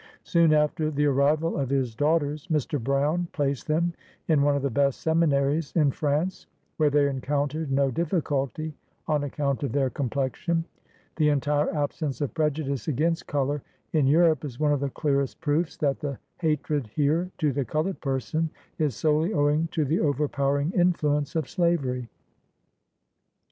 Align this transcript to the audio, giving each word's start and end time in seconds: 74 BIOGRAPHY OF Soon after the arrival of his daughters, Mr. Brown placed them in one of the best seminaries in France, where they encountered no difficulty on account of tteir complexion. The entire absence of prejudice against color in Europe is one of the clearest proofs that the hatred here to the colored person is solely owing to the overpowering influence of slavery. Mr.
74 0.23 0.33
BIOGRAPHY 0.33 0.33
OF 0.33 0.33
Soon 0.33 0.63
after 0.63 0.97
the 0.97 1.05
arrival 1.05 1.57
of 1.59 1.69
his 1.69 1.93
daughters, 1.93 2.47
Mr. 2.47 2.83
Brown 2.83 3.27
placed 3.33 3.67
them 3.67 3.93
in 4.27 4.41
one 4.41 4.55
of 4.55 4.63
the 4.63 4.69
best 4.71 5.01
seminaries 5.01 5.71
in 5.75 5.91
France, 5.91 6.47
where 6.77 6.89
they 6.89 7.07
encountered 7.07 7.71
no 7.71 7.91
difficulty 7.91 8.73
on 9.07 9.23
account 9.23 9.61
of 9.61 9.73
tteir 9.73 9.93
complexion. 9.93 10.65
The 11.17 11.29
entire 11.29 11.71
absence 11.75 12.19
of 12.19 12.33
prejudice 12.33 12.87
against 12.87 13.27
color 13.27 13.61
in 13.93 14.07
Europe 14.07 14.43
is 14.43 14.59
one 14.59 14.73
of 14.73 14.79
the 14.79 14.89
clearest 14.89 15.39
proofs 15.39 15.77
that 15.77 15.99
the 15.99 16.17
hatred 16.39 16.87
here 16.95 17.29
to 17.37 17.51
the 17.53 17.63
colored 17.63 18.01
person 18.01 18.49
is 18.79 18.95
solely 18.95 19.35
owing 19.35 19.67
to 19.67 19.85
the 19.85 19.99
overpowering 19.99 20.71
influence 20.71 21.35
of 21.35 21.47
slavery. 21.47 22.07
Mr. 22.09 23.35